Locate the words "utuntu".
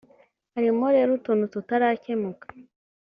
1.17-1.43